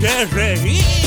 [0.00, 0.99] de reír!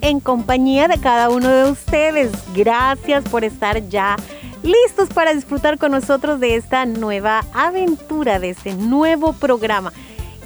[0.00, 2.32] En compañía de cada uno de ustedes.
[2.52, 4.16] Gracias por estar ya
[4.64, 9.92] listos para disfrutar con nosotros de esta nueva aventura, de este nuevo programa.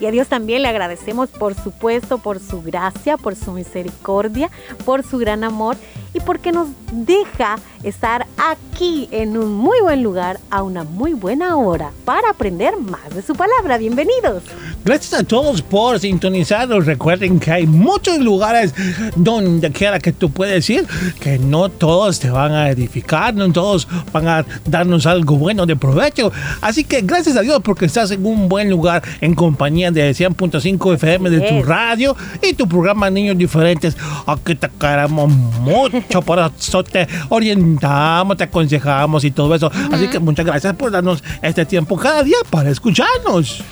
[0.00, 4.50] Y a Dios también le agradecemos, por supuesto, por su gracia, por su misericordia,
[4.84, 5.78] por su gran amor
[6.12, 11.56] y porque nos deja estar aquí en un muy buen lugar a una muy buena
[11.56, 13.78] hora para aprender más de su palabra.
[13.78, 14.42] Bienvenidos.
[14.84, 16.86] Gracias a todos por sintonizarnos.
[16.86, 18.74] Recuerden que hay muchos lugares
[19.14, 20.86] donde quiera que tú puedes ir,
[21.20, 25.76] que no todos te van a edificar, no todos van a darnos algo bueno de
[25.76, 26.32] provecho.
[26.60, 30.94] Así que gracias a Dios porque estás en un buen lugar en compañía de 100.5
[30.94, 33.96] FM de tu radio y tu programa Niños Diferentes.
[34.26, 39.70] Aquí te queremos mucho, por eso te orientamos, te aconsejamos y todo eso.
[39.92, 43.62] Así que muchas gracias por darnos este tiempo cada día para escucharnos.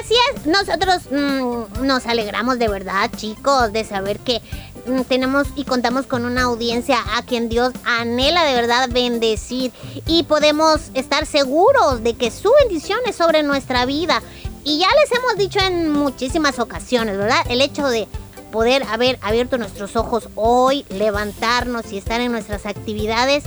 [0.00, 4.40] Así es, nosotros mm, nos alegramos de verdad, chicos, de saber que
[4.86, 9.72] mm, tenemos y contamos con una audiencia a quien Dios anhela de verdad bendecir
[10.06, 14.22] y podemos estar seguros de que su bendición es sobre nuestra vida.
[14.64, 17.44] Y ya les hemos dicho en muchísimas ocasiones, ¿verdad?
[17.50, 18.08] El hecho de
[18.54, 23.42] poder haber abierto nuestros ojos hoy, levantarnos y estar en nuestras actividades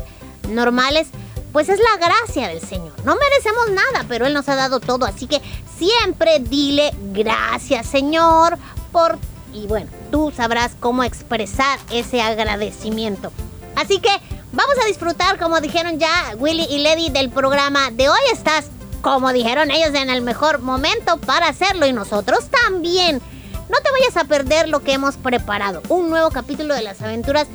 [0.50, 1.08] normales,
[1.54, 2.92] pues es la gracia del Señor.
[3.06, 5.06] No merecemos nada, pero Él nos ha dado todo.
[5.06, 5.42] Así que
[5.78, 8.58] siempre dile gracias, Señor,
[8.92, 9.18] por...
[9.54, 13.32] Y bueno, tú sabrás cómo expresar ese agradecimiento.
[13.78, 14.12] Así que
[14.52, 18.20] vamos a disfrutar, como dijeron ya Willy y Lady, del programa de hoy.
[18.34, 18.66] Estás,
[19.02, 23.22] como dijeron ellos, en el mejor momento para hacerlo y nosotros también.
[23.70, 25.82] No te vayas a perder lo que hemos preparado.
[25.90, 27.48] Un nuevo capítulo de las aventuras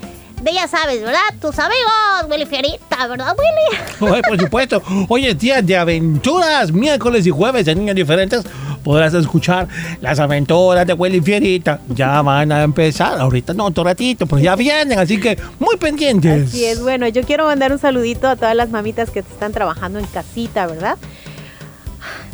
[0.43, 1.21] de ya sabes, ¿verdad?
[1.41, 4.11] Tus amigos, Willy Fierita, ¿verdad, Willy?
[4.13, 4.83] Oye, por supuesto.
[5.09, 6.73] Hoy es día de aventuras.
[6.73, 8.43] Miércoles y jueves de niños diferentes.
[8.83, 9.69] Podrás escuchar
[10.01, 11.81] las aventuras de Willy Fierita.
[11.89, 13.21] Ya van a empezar.
[13.21, 14.99] Ahorita no, otro ratito, pero ya vienen.
[14.99, 16.49] Así que muy pendientes.
[16.49, 20.01] Así es, bueno, yo quiero mandar un saludito a todas las mamitas que están trabajando
[20.01, 20.99] en casita, ¿verdad?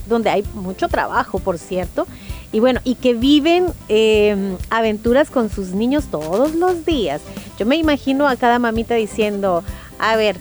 [0.06, 2.06] Donde hay mucho trabajo, por cierto.
[2.52, 7.20] Y bueno, y que viven eh, aventuras con sus niños todos los días.
[7.58, 9.62] Yo me imagino a cada mamita diciendo,
[9.98, 10.36] a ver,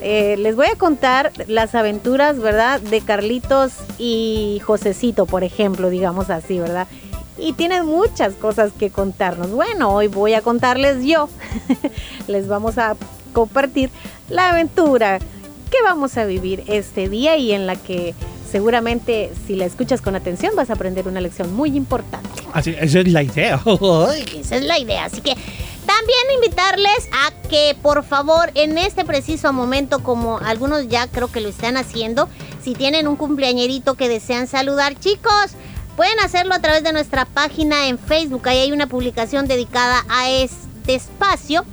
[0.00, 2.80] eh, les voy a contar las aventuras, ¿verdad?
[2.80, 6.88] De Carlitos y Josecito, por ejemplo, digamos así, ¿verdad?
[7.38, 9.52] Y tienen muchas cosas que contarnos.
[9.52, 11.28] Bueno, hoy voy a contarles yo.
[12.26, 12.96] les vamos a
[13.32, 13.90] compartir
[14.28, 15.20] la aventura
[15.70, 18.14] que vamos a vivir este día y en la que
[18.52, 22.28] seguramente si la escuchas con atención vas a aprender una lección muy importante.
[22.52, 23.60] Así, esa es la idea.
[24.38, 25.06] Esa es la idea.
[25.06, 25.34] Así que
[25.86, 31.40] también invitarles a que por favor en este preciso momento, como algunos ya creo que
[31.40, 32.28] lo están haciendo,
[32.62, 35.52] si tienen un cumpleañerito que desean saludar, chicos,
[35.96, 38.46] pueden hacerlo a través de nuestra página en Facebook.
[38.48, 41.64] Ahí hay una publicación dedicada a este espacio.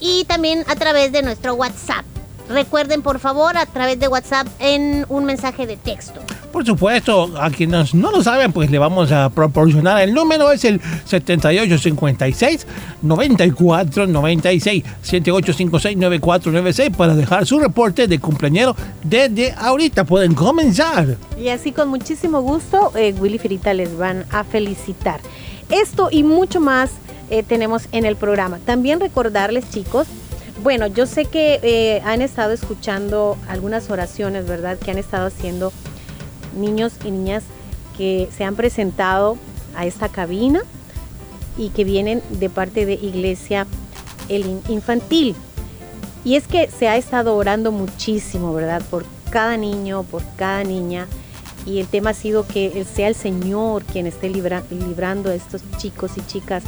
[0.00, 2.04] Y también a través de nuestro WhatsApp.
[2.48, 6.20] Recuerden, por favor, a través de WhatsApp en un mensaje de texto.
[6.52, 10.64] Por supuesto, a quienes no lo saben, pues le vamos a proporcionar el número, es
[10.64, 12.66] el 7856
[13.02, 20.04] 9496 7856 9496 para dejar su reporte de cumpleañero desde ahorita.
[20.04, 21.16] Pueden comenzar.
[21.36, 25.20] Y así con muchísimo gusto, eh, Willy Firita les van a felicitar.
[25.70, 26.90] Esto y mucho más
[27.30, 28.58] eh, tenemos en el programa.
[28.64, 30.06] También recordarles, chicos,
[30.62, 34.78] bueno, yo sé que eh, han estado escuchando algunas oraciones, ¿verdad?
[34.78, 35.72] Que han estado haciendo
[36.56, 37.42] niños y niñas
[37.96, 39.36] que se han presentado
[39.76, 40.62] a esta cabina
[41.58, 43.66] y que vienen de parte de Iglesia
[44.28, 45.34] el In- Infantil.
[46.24, 48.82] Y es que se ha estado orando muchísimo, ¿verdad?
[48.90, 51.06] Por cada niño, por cada niña.
[51.66, 55.62] Y el tema ha sido que sea el Señor quien esté libra- librando a estos
[55.78, 56.62] chicos y chicas,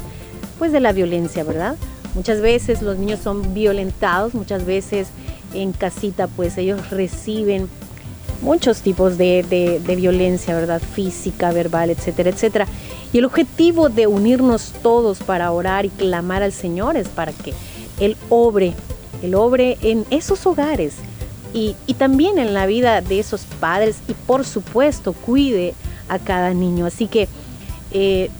[0.59, 1.77] pues de la violencia, ¿verdad?
[2.16, 5.08] Muchas veces los niños son violentados, muchas veces
[5.52, 7.68] en casita, pues ellos reciben
[8.40, 10.80] muchos tipos de, violencia, ¿verdad?
[10.80, 12.66] Física, verbal, etcétera, etcétera.
[13.12, 17.52] Y el objetivo de unirnos todos para orar y clamar al Señor es para que
[18.00, 18.72] Él obre,
[19.22, 20.94] Él obre en esos hogares
[21.52, 25.74] y, y también en la vida de esos padres y por supuesto cuide
[26.08, 26.86] a cada niño.
[26.86, 27.28] Así que
[27.90, 28.30] eh,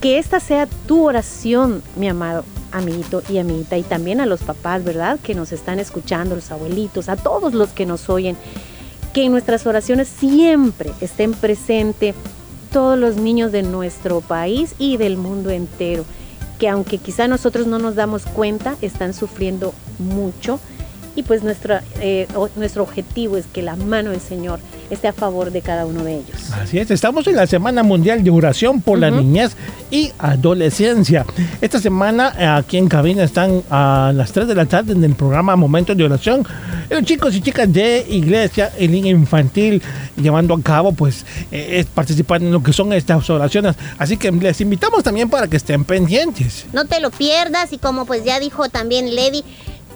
[0.00, 2.44] que esta sea tu oración, mi amado
[2.74, 5.18] amiguito y amiguita, y también a los papás, ¿verdad?
[5.22, 8.36] Que nos están escuchando, los abuelitos, a todos los que nos oyen,
[9.12, 12.14] que en nuestras oraciones siempre estén presentes
[12.72, 16.04] todos los niños de nuestro país y del mundo entero,
[16.58, 20.58] que aunque quizá nosotros no nos damos cuenta, están sufriendo mucho.
[21.16, 21.42] Y pues
[22.00, 24.58] eh, nuestro objetivo es que la mano del Señor
[24.90, 26.50] esté a favor de cada uno de ellos.
[26.52, 29.18] Así es, estamos en la Semana Mundial de Oración por la Ujú.
[29.18, 29.56] Niñez
[29.90, 31.24] y Adolescencia.
[31.60, 35.14] Esta semana eh, aquí en cabina están a las 3 de la tarde en el
[35.14, 36.46] programa Momentos de Oración
[36.90, 39.82] los chicos y chicas de Iglesia en línea infantil
[40.16, 43.74] llevando a cabo pues eh, es participando en lo que son estas oraciones.
[43.98, 46.66] Así que les invitamos también para que estén pendientes.
[46.72, 49.44] No te lo pierdas y como pues ya dijo también Lady,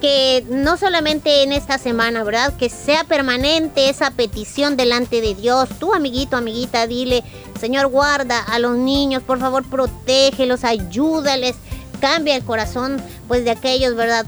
[0.01, 2.55] que no solamente en esta semana, ¿verdad?
[2.57, 5.69] Que sea permanente esa petición delante de Dios.
[5.79, 7.25] Tú, amiguito, amiguita, dile,
[7.61, 11.57] Señor, guarda a los niños, por favor, protégelos, ayúdales,
[12.01, 14.27] cambia el corazón pues de aquellos, ¿verdad?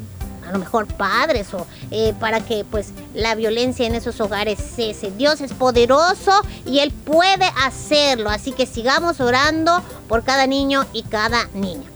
[0.50, 5.12] a lo mejor padres o eh, para que pues la violencia en esos hogares cese.
[5.12, 6.32] Dios es poderoso
[6.66, 11.88] y Él puede hacerlo, así que sigamos orando por cada niño y cada niña.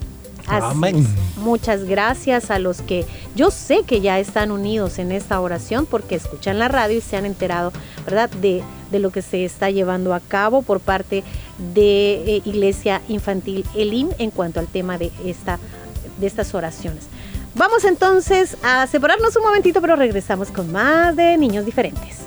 [0.46, 0.96] Así Amén.
[0.96, 1.37] es.
[1.38, 6.14] Muchas gracias a los que yo sé que ya están unidos en esta oración porque
[6.14, 7.73] escuchan la radio y se han enterado,
[8.05, 11.25] ¿verdad?, de, de lo que se está llevando a cabo por parte
[11.75, 15.58] de eh, Iglesia Infantil Elim en cuanto al tema de, esta,
[16.19, 17.05] de estas oraciones.
[17.55, 22.24] Vamos entonces a separarnos un momentito, pero regresamos con más de Niños Diferentes.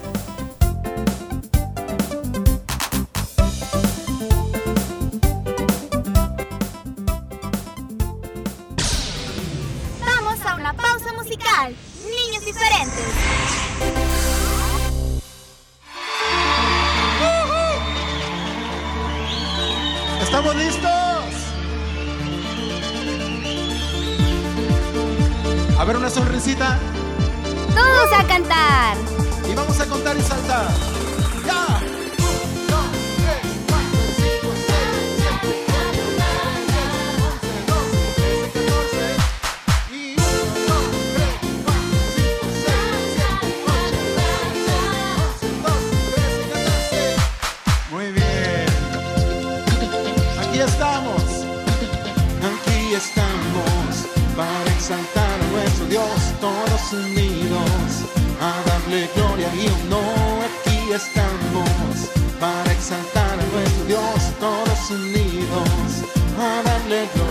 [55.89, 58.05] Dios, todos unidos,
[58.39, 60.45] a darle gloria y honor.
[60.45, 62.09] Aquí estamos
[62.39, 66.03] para exaltar a nuestro Dios, todos unidos,
[66.39, 67.26] a darle gloria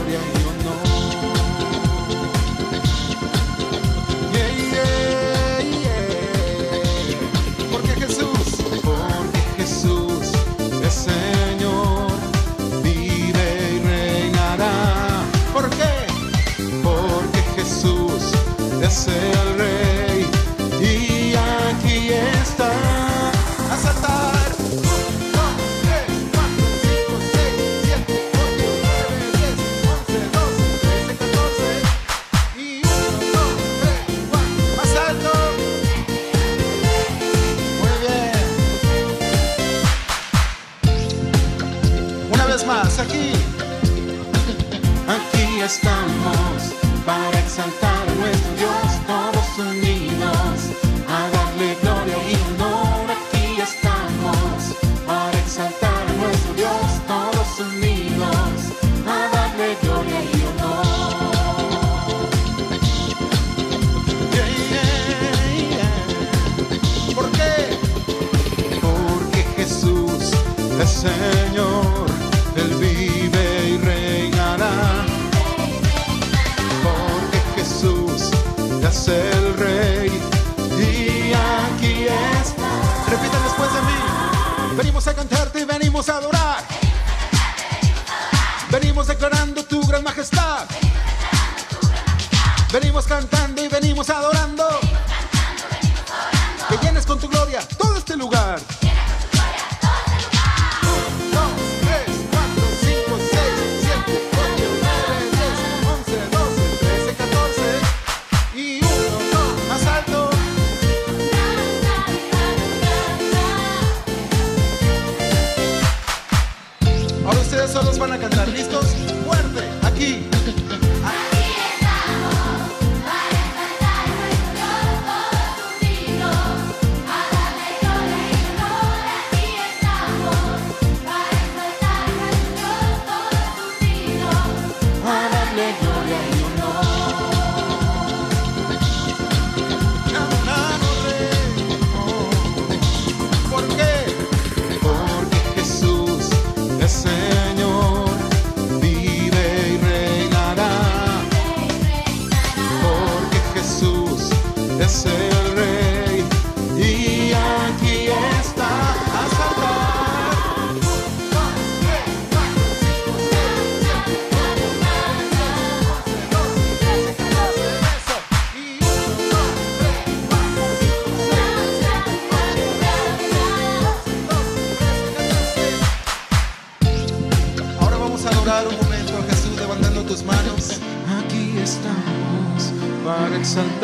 [47.58, 47.85] estamos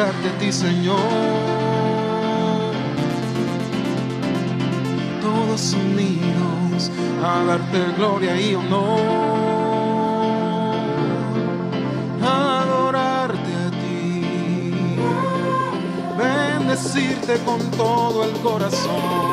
[0.09, 0.99] a ti, Señor.
[5.21, 6.91] Todos unidos
[7.25, 9.01] a darte gloria y honor.
[12.21, 14.25] Adorarte a ti.
[16.19, 19.32] Bendecirte con todo el corazón.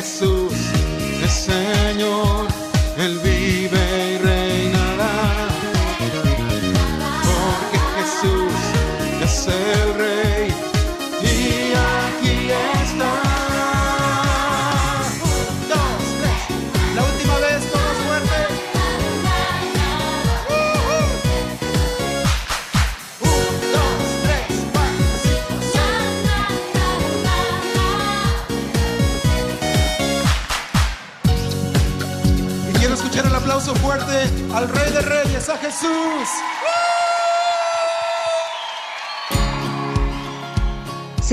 [0.00, 0.49] ¿Por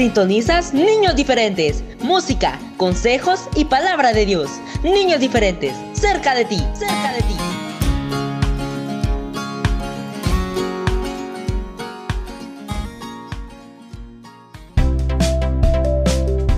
[0.08, 1.84] Sintonizas Niños Diferentes.
[2.00, 4.50] Música, consejos y palabra de Dios.
[4.82, 5.76] Niños Diferentes.
[5.92, 6.64] Cerca de ti.
[6.74, 7.36] Cerca de ti.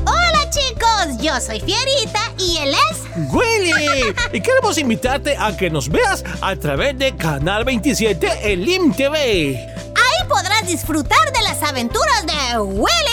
[0.06, 3.00] Hola chicos, yo soy Fierita y él es...
[3.34, 8.94] Willy, y queremos invitarte a que nos veas a través de Canal 27 en LIM
[8.94, 9.56] TV.
[9.58, 13.09] Ahí podrás disfrutar de las aventuras de Willy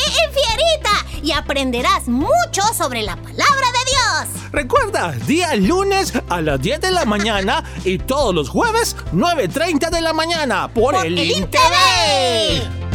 [1.27, 4.51] y aprenderás mucho sobre la palabra de Dios.
[4.53, 10.01] Recuerda, día lunes a las 10 de la mañana y todos los jueves 9.30 de
[10.01, 11.61] la mañana por, Por el el LIM IN TV.
[11.61, 12.87] TV.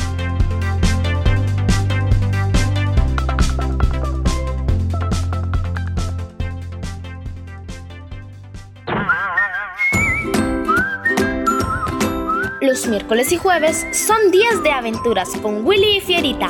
[12.61, 16.49] Los miércoles y jueves son días de aventuras con Willy y Fierita.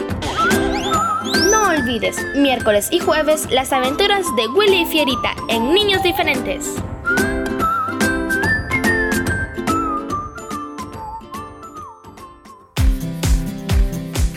[1.34, 6.76] No olvides, miércoles y jueves, las aventuras de Willy y Fierita en Niños Diferentes.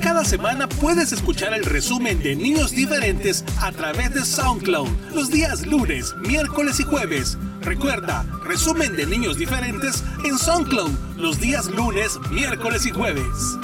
[0.01, 5.67] Cada semana puedes escuchar el resumen de Niños Diferentes a través de SoundCloud los días
[5.67, 7.37] lunes, miércoles y jueves.
[7.63, 13.59] Recuerda, resumen de Niños Diferentes en SoundCloud los días lunes, miércoles y jueves.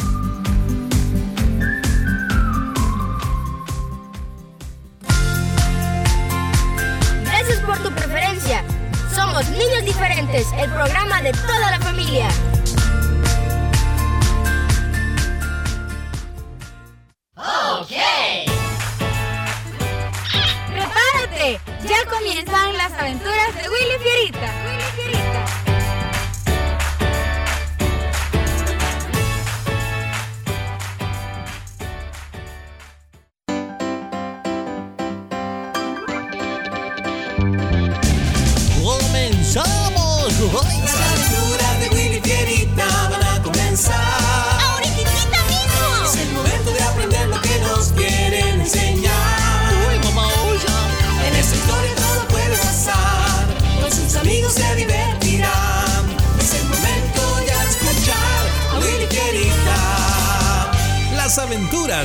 [10.40, 12.26] El programa de toda la familia.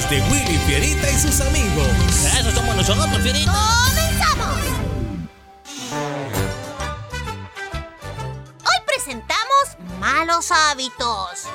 [0.03, 1.87] De Willy Fierita y sus amigos.
[2.37, 3.53] Eso somos nosotros, Fierita.
[3.87, 4.59] ¡Comenzamos!
[8.59, 11.45] Hoy presentamos malos hábitos.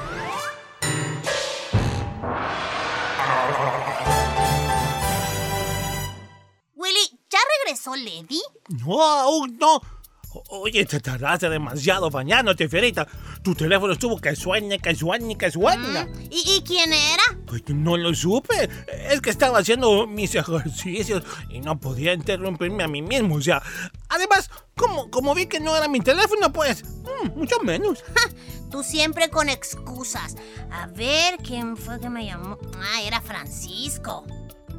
[6.76, 8.40] Willy, ¿ya regresó Lady?
[8.68, 9.82] No, aún no.
[10.48, 13.06] Oye, te tardaste demasiado bañándote, Fierita.
[13.42, 16.08] Tu teléfono estuvo que sueña, que sueña, que sueña.
[16.30, 17.22] ¿Y, y quién era?
[17.46, 18.68] Pues no lo supe.
[19.10, 23.36] Es que estaba haciendo mis ejercicios y no podía interrumpirme a mí mismo.
[23.36, 23.60] O sea,
[24.08, 28.04] además, como, como vi que no era mi teléfono, pues, mm, mucho menos.
[28.70, 30.36] Tú siempre con excusas.
[30.70, 32.56] A ver, ¿quién fue que me llamó?
[32.76, 34.24] Ah, era Francisco.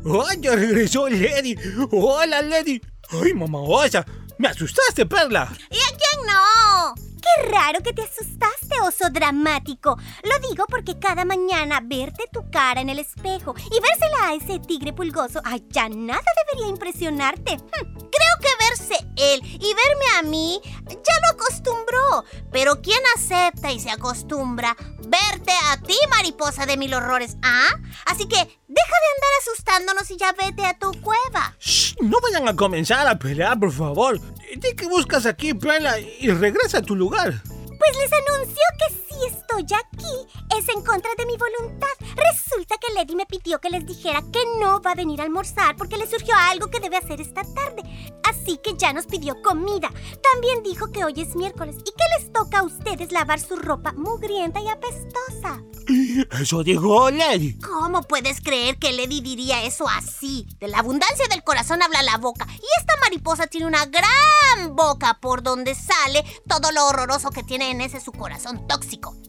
[0.06, 1.56] ¡Ay, ya regresó Lady!
[1.92, 2.82] ¡Hola, Lady!
[3.10, 4.06] ¡Ay, mamá osa!
[4.42, 5.48] ¡Me asustaste, Perla!
[5.70, 6.96] ¿Y a quién no?
[7.22, 9.96] Qué raro que te asustaste, oso dramático.
[10.24, 14.58] Lo digo porque cada mañana verte tu cara en el espejo y vérsela a ese
[14.58, 17.52] tigre pulgoso, ay, ya nada debería impresionarte.
[17.54, 22.26] Hm, Creo que verse él y verme a mí ya lo acostumbró.
[22.52, 27.38] Pero ¿quién acepta y se acostumbra verte a ti, mariposa de mil horrores?
[27.42, 27.70] ¿Ah?
[28.06, 31.56] Así que deja de andar asustándonos y ya vete a tu cueva.
[31.60, 34.20] Shh, no vayan a comenzar a pelear, por favor.
[34.56, 37.42] Di que buscas aquí, Perla, y regresa a tu lugar.
[37.82, 41.88] Pues les anuncio que si estoy aquí es en contra de mi voluntad.
[42.16, 45.76] Resulta que Lady me pidió que les dijera que no va a venir a almorzar
[45.76, 47.82] porque le surgió algo que debe hacer esta tarde.
[48.24, 49.90] Así que ya nos pidió comida.
[50.32, 53.94] También dijo que hoy es miércoles y que les toca a ustedes lavar su ropa
[53.94, 55.64] mugrienta y apestosa.
[56.40, 57.60] Eso dijo Lady.
[57.60, 60.48] ¿Cómo puedes creer que Lady diría eso así?
[60.60, 62.48] De la abundancia del corazón habla la boca.
[62.50, 67.71] Y esta mariposa tiene una gran boca por donde sale todo lo horroroso que tiene
[67.72, 69.16] en ese su corazón tóxico.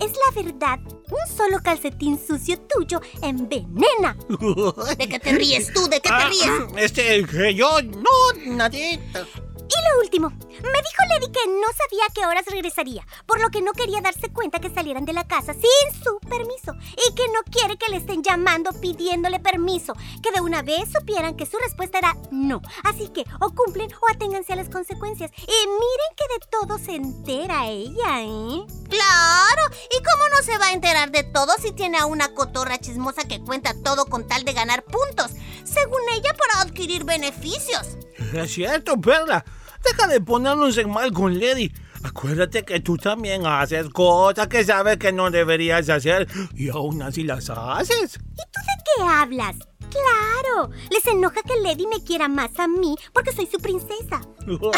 [0.00, 4.16] Es la verdad, un solo calcetín sucio tuyo envenena.
[4.98, 5.88] ¿De qué te ríes tú?
[5.88, 6.50] ¿De qué te Ah, ríes?
[6.76, 9.26] Este, que yo, no, nadita.
[9.68, 13.50] Y lo último, me dijo Lady que no sabía a qué horas regresaría, por lo
[13.50, 16.74] que no quería darse cuenta que salieran de la casa sin su permiso
[17.06, 21.36] y que no quiere que le estén llamando pidiéndole permiso, que de una vez supieran
[21.36, 22.62] que su respuesta era no.
[22.84, 25.30] Así que o cumplen o aténganse a las consecuencias.
[25.36, 28.64] Y miren que de todo se entera ella, ¿eh?
[28.88, 32.78] Claro, ¿y cómo no se va a enterar de todo si tiene a una cotorra
[32.78, 35.32] chismosa que cuenta todo con tal de ganar puntos?
[35.64, 37.98] Según ella, para adquirir beneficios.
[38.32, 39.44] Es cierto, Perla.
[39.84, 41.72] Deja de ponernos en mal con Lady.
[42.02, 47.24] Acuérdate que tú también haces cosas que sabes que no deberías hacer y aún así
[47.24, 48.16] las haces.
[48.16, 49.56] ¿Y tú de qué hablas?
[49.90, 54.20] Claro, les enoja que Lady me quiera más a mí porque soy su princesa.
[54.46, 54.70] Ríanse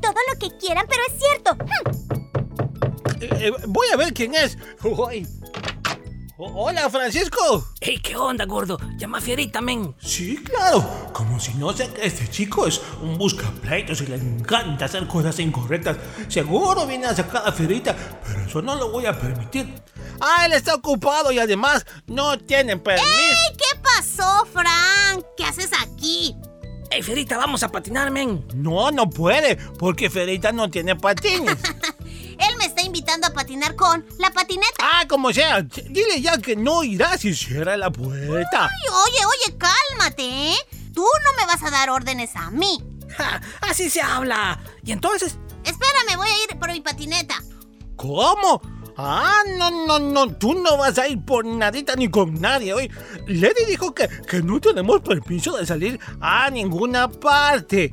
[0.00, 1.56] todo lo que quieran, pero es cierto.
[3.20, 4.56] Eh, eh, voy a ver quién es.
[4.82, 5.26] Uy.
[6.42, 7.68] O- Hola, Francisco.
[7.82, 8.78] Ey, ¿qué onda, gordo?
[8.96, 9.94] Llama a Fierita, men.
[10.00, 11.10] Sí, claro.
[11.12, 15.38] Como si no sé que este chico es un buscapleitos y le encanta hacer cosas
[15.38, 15.98] incorrectas.
[16.28, 17.94] Seguro viene a sacar a Fierita,
[18.26, 19.82] pero eso no lo voy a permitir.
[20.18, 23.06] Ah, él está ocupado y además no tiene permiso.
[23.06, 23.56] ¡Ey!
[23.58, 25.22] ¿Qué pasó, Frank?
[25.36, 26.34] ¿Qué haces aquí?
[26.90, 28.46] Ey, Fierita, vamos a patinar, men.
[28.54, 31.58] No, no puede, porque Fierita no tiene patines.
[32.40, 34.74] Él me está invitando a patinar con la patineta.
[34.80, 38.68] ah, como sea, dile ya que no irá si cierra la puerta.
[39.06, 40.22] Oye, oye, cálmate,
[40.52, 40.56] ¿eh?
[40.92, 42.82] Tú no me vas a dar órdenes a mí.
[43.16, 44.60] Ja, así se habla.
[44.84, 47.34] Y entonces, Espérame, voy a ir por mi patineta.
[47.96, 48.60] ¿Cómo?
[48.96, 52.90] Ah, no, no, no, tú no vas a ir por nadita ni con nadie hoy.
[53.26, 57.92] Lady dijo que, que no tenemos permiso de salir a ninguna parte.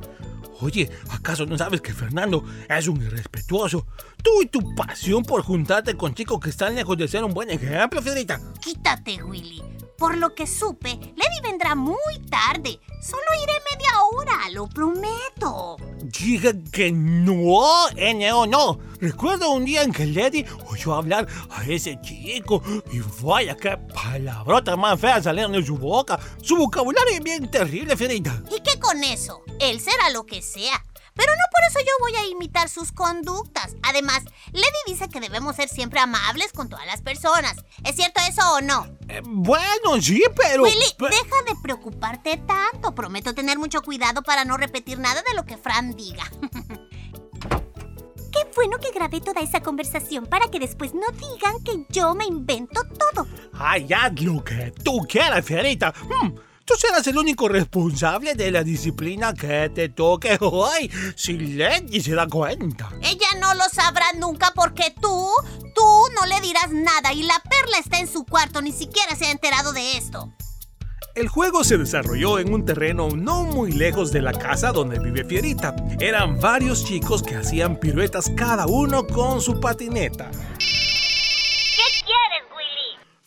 [0.60, 3.86] Oye, ¿acaso no sabes que Fernando es un irrespetuoso?
[4.22, 7.50] Tú y tu pasión por juntarte con chicos que están lejos de ser un buen
[7.50, 8.40] ejemplo, Federita.
[8.60, 9.62] Quítate, Willy.
[9.98, 12.78] Por lo que supe, Lady vendrá muy tarde.
[13.02, 15.76] Solo iré media hora, lo prometo.
[16.00, 18.46] Diga que no, N.O.
[18.46, 18.78] no.
[19.00, 24.78] Recuerdo un día en que Lady oyó hablar a ese chico y vaya que palabrotas
[24.78, 26.16] más feas salieron de su boca.
[26.42, 28.40] Su vocabulario es bien terrible, Fierita.
[28.56, 29.42] ¿Y qué con eso?
[29.58, 30.80] Él será lo que sea.
[31.18, 33.74] Pero no por eso yo voy a imitar sus conductas.
[33.82, 37.56] Además, Lady dice que debemos ser siempre amables con todas las personas.
[37.84, 38.86] ¿Es cierto eso o no?
[39.08, 40.62] Eh, bueno, sí, pero...
[40.62, 42.94] Willy, deja de preocuparte tanto.
[42.94, 46.22] Prometo tener mucho cuidado para no repetir nada de lo que Fran diga.
[48.30, 52.26] Qué bueno que grabé toda esa conversación para que después no digan que yo me
[52.26, 53.26] invento todo.
[53.54, 55.92] Ay, haz lo que tú quieras, Fierita.
[56.08, 56.36] Hmm,
[56.68, 60.90] Tú serás el único responsable de la disciplina que te toque hoy.
[61.16, 62.90] Si Lady se da cuenta.
[63.00, 65.30] Ella no lo sabrá nunca porque tú,
[65.74, 69.24] tú no le dirás nada y la perla está en su cuarto, ni siquiera se
[69.24, 70.30] ha enterado de esto.
[71.14, 75.24] El juego se desarrolló en un terreno no muy lejos de la casa donde vive
[75.24, 75.74] Fierita.
[76.00, 80.30] Eran varios chicos que hacían piruetas cada uno con su patineta.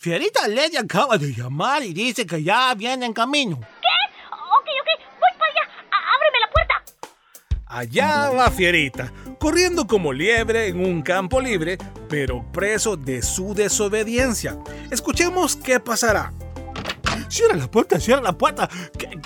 [0.02, 3.60] Fierita Lady acaba de llamar y dice que ya viene en camino.
[3.60, 4.26] ¿Qué?
[4.32, 5.70] Ok, ok, voy para allá.
[6.16, 6.84] Ábreme la puerta.
[7.66, 14.58] Allá va Fierita, corriendo como liebre en un campo libre, pero preso de su desobediencia.
[14.90, 16.32] Escuchemos qué pasará.
[17.28, 18.68] Cierra la puerta, cierra la puerta.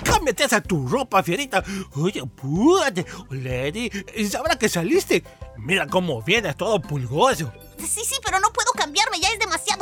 [0.03, 1.63] Cámbiate esa tu ropa, Fierita.
[1.95, 3.03] Oye, apúrate.
[3.31, 3.89] Lady,
[4.29, 5.23] sabrá que saliste.
[5.57, 7.51] Mira cómo vienes todo pulgoso.
[7.79, 9.76] Sí, sí, pero no puedo cambiarme, ya es demasiado.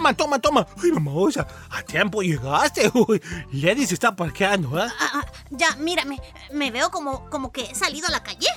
[0.00, 0.66] Toma, toma, toma.
[0.82, 2.90] Ay, mamosa, a tiempo llegaste.
[2.94, 3.20] Uy,
[3.52, 4.88] Lady se está parqueando, ¿eh?
[4.98, 6.18] Ah, ah, ya, mírame,
[6.52, 8.48] me veo como, como que he salido a la calle.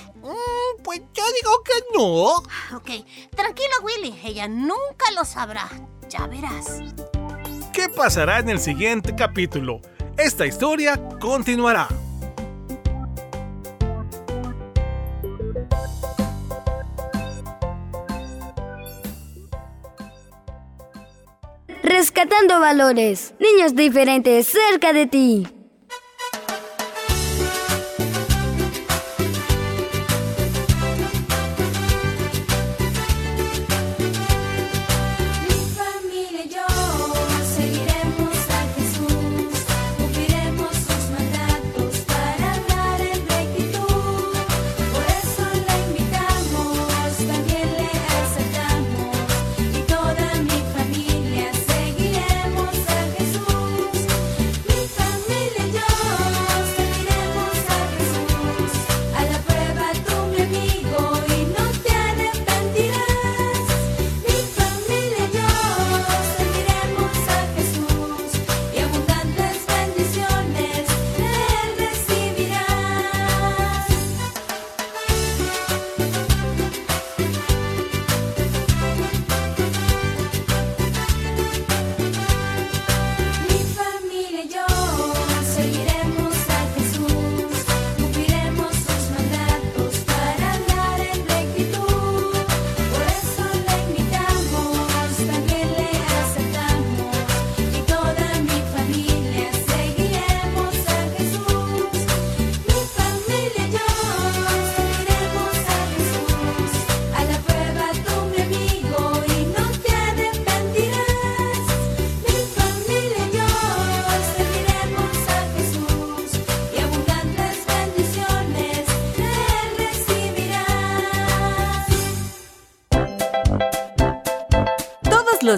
[0.82, 2.36] pues yo digo que no.
[2.74, 5.68] Ok, tranquilo, Willy, ella nunca lo sabrá.
[6.08, 6.80] Ya verás.
[7.74, 9.82] ¿Qué pasará en el siguiente capítulo?
[10.16, 11.88] Esta historia continuará.
[21.84, 23.34] Rescatando valores.
[23.38, 25.53] Niños diferentes cerca de ti.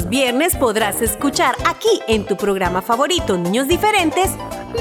[0.06, 4.30] Los viernes podrás escuchar aquí en tu programa favorito Niños Diferentes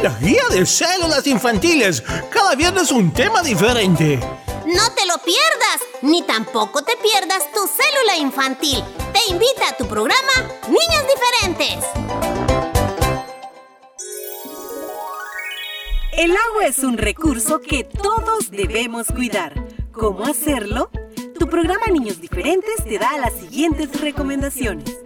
[0.04, 2.04] La guía de células infantiles.
[2.30, 4.20] Cada viernes un tema diferente.
[4.68, 8.84] No te lo pierdas, ni tampoco te pierdas tu célula infantil.
[9.14, 10.32] Te invita a tu programa
[10.68, 11.90] Niños Diferentes.
[16.12, 19.54] El agua es un recurso que todos debemos cuidar.
[19.92, 20.92] ¿Cómo hacerlo?
[21.40, 25.06] Tu programa Niños Diferentes te da las siguientes recomendaciones.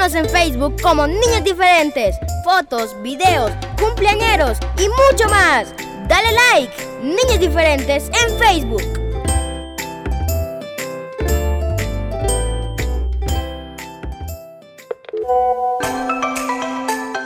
[0.00, 5.74] En Facebook como Niños Diferentes fotos, videos, cumpleañeros y mucho más.
[6.08, 8.82] Dale like, Niños Diferentes en Facebook.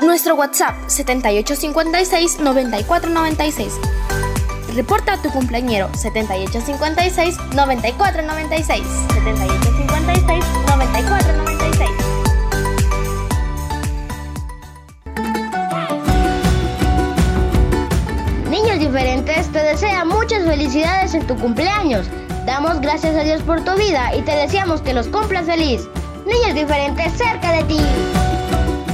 [0.03, 3.71] Nuestro WhatsApp 7856-9496.
[4.75, 8.83] Reporta a tu cumpleañero 7856-9496.
[9.15, 11.54] 7856-9496.
[19.05, 22.07] Diferentes te desea muchas felicidades en tu cumpleaños.
[22.47, 25.83] Damos gracias a Dios por tu vida y te deseamos que los cumplas feliz.
[26.25, 27.77] Niños Diferentes cerca de ti.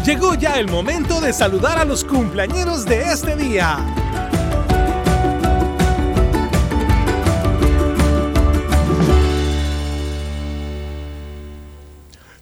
[0.05, 3.79] Llegó ya el momento de saludar a los cumpleañeros de este día.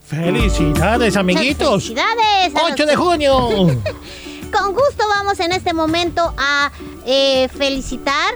[0.07, 1.83] Felicidades, amiguitos.
[1.89, 2.57] Felicidades.
[2.57, 3.49] a 8 los- de junio.
[4.53, 6.71] Con gusto vamos en este momento a
[7.09, 8.35] eh, felicitar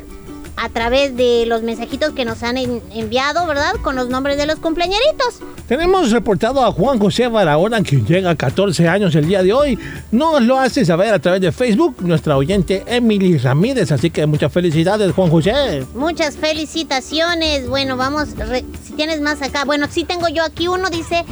[0.56, 3.72] a través de los mensajitos que nos han en- enviado, ¿verdad?
[3.82, 5.40] Con los nombres de los cumpleañeritos.
[5.66, 9.78] Tenemos reportado a Juan José Barahona, que llega a 14 años el día de hoy.
[10.10, 13.90] Nos lo hace saber a través de Facebook nuestra oyente Emily Ramírez.
[13.92, 15.86] Así que muchas felicidades, Juan José.
[15.94, 17.68] Muchas felicitaciones.
[17.68, 19.64] Bueno, vamos, re- si tienes más acá.
[19.64, 21.24] Bueno, sí tengo yo aquí uno, dice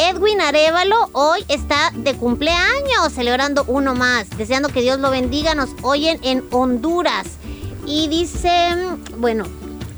[0.00, 4.30] Edwin Arevalo, hoy está de cumpleaños, celebrando uno más.
[4.38, 7.26] Deseando que Dios lo bendiga, nos oyen en Honduras.
[7.84, 8.76] Y dice,
[9.16, 9.44] bueno,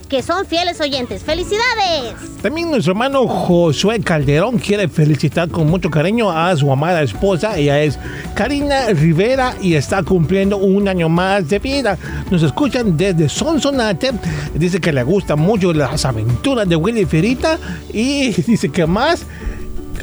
[0.09, 1.23] que son fieles oyentes.
[1.23, 2.15] ¡Felicidades!
[2.41, 7.59] También nuestro hermano Josué Calderón quiere felicitar con mucho cariño a su amada esposa.
[7.59, 7.99] Ella es
[8.35, 11.99] Karina Rivera y está cumpliendo un año más de vida.
[12.31, 14.13] Nos escuchan desde Sonsonate.
[14.55, 17.59] Dice que le gustan mucho las aventuras de Willy Ferita
[17.93, 19.27] y dice que más.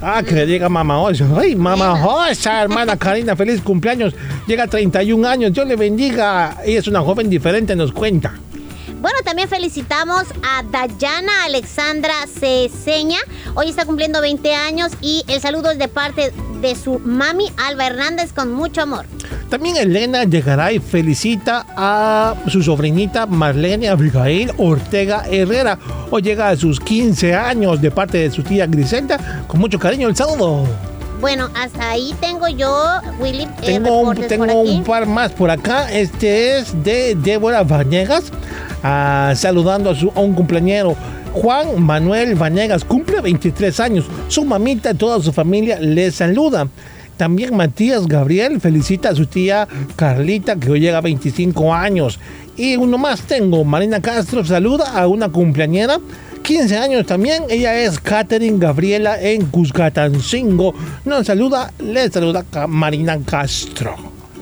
[0.02, 1.26] Ah, que le diga mamá Osa.
[1.38, 4.14] Ay, mamá Osa, hermana Karina, feliz cumpleaños.
[4.48, 6.58] Llega a 31 años, Dios le bendiga.
[6.66, 8.34] Ella es una joven diferente, nos cuenta.
[9.00, 13.20] Bueno, también felicitamos a Dayana Alexandra Ceseña.
[13.54, 17.86] Hoy está cumpliendo 20 años y el saludo es de parte de su mami Alba
[17.86, 19.06] Hernández con mucho amor.
[19.50, 25.78] También Elena llegará y felicita a su sobrinita Marlene Abigail Ortega Herrera.
[26.10, 29.46] Hoy llega a sus 15 años de parte de su tía Griselda.
[29.48, 30.66] Con mucho cariño el saludo.
[31.20, 32.86] Bueno, hasta ahí tengo yo,
[33.20, 34.76] Willy, eh, Tengo, un, reportes tengo por aquí.
[34.78, 35.92] un par más por acá.
[35.92, 38.32] Este es de Débora Vanegas.
[38.84, 40.96] ah, saludando a, su, a un cumpleañero.
[41.34, 44.06] Juan Manuel Vanegas cumple 23 años.
[44.28, 46.68] Su mamita, toda su familia le saluda.
[47.18, 52.20] También Matías Gabriel felicita a su tía Carlita, que hoy llega a 25 años.
[52.56, 56.00] Y uno más tengo, Marina Castro saluda a una cumpleañera,
[56.48, 57.44] 15 años también.
[57.50, 60.74] Ella es Catherine Gabriela en Cuscatancingo.
[61.04, 63.98] Nos saluda, le saluda Marina Castro.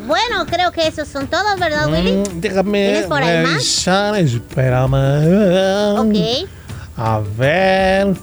[0.06, 2.12] Bueno, creo que esos son todos, ¿verdad, Willy?
[2.12, 3.54] Mm, déjame ¿Tienes por ahí más?
[3.54, 5.98] revisar, espérame.
[5.98, 6.48] Ok.
[6.96, 8.14] A ver.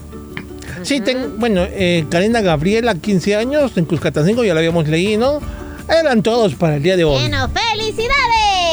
[0.83, 1.03] Sí,
[1.37, 5.41] bueno, eh, Karina Gabriela, 15 años, en Cuscatancingo, ya lo habíamos leído.
[5.89, 7.19] Eran todos para el día de hoy.
[7.19, 8.72] Bueno, felicidades.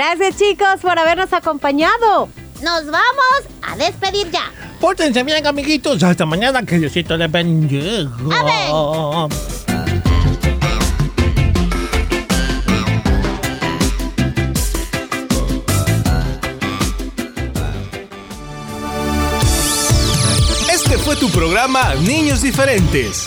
[0.00, 2.30] Gracias chicos por habernos acompañado.
[2.62, 4.50] Nos vamos a despedir ya.
[4.80, 6.02] Pórtense bien, amiguitos.
[6.02, 6.62] Hasta mañana.
[6.62, 8.08] Que Diosito les bendiga.
[20.72, 23.26] Este fue tu programa Niños Diferentes.